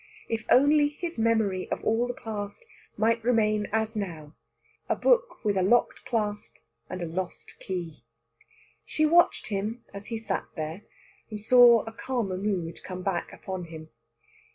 If 0.27 0.43
only 0.49 0.87
his 0.89 1.19
memory 1.19 1.69
of 1.69 1.83
all 1.83 2.07
the 2.07 2.15
past 2.15 2.65
might 2.97 3.23
remain 3.23 3.67
as 3.71 3.95
now, 3.95 4.33
a 4.89 4.95
book 4.95 5.45
with 5.45 5.55
a 5.55 5.61
locked 5.61 6.05
clasp 6.05 6.55
and 6.89 7.03
a 7.03 7.07
lost 7.07 7.59
key! 7.59 8.03
She 8.83 9.05
watched 9.05 9.49
him 9.49 9.85
as 9.93 10.07
he 10.07 10.17
sat 10.17 10.47
there, 10.55 10.81
and 11.29 11.39
saw 11.39 11.83
a 11.83 11.91
calmer 11.93 12.37
mood 12.37 12.81
come 12.83 13.03
back 13.03 13.31
upon 13.31 13.65
him. 13.65 13.89